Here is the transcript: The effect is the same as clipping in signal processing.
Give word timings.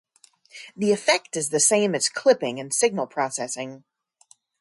The 0.75 0.91
effect 0.91 1.37
is 1.37 1.51
the 1.51 1.59
same 1.59 1.93
as 1.93 2.09
clipping 2.09 2.57
in 2.57 2.71
signal 2.71 3.05
processing. 3.05 3.83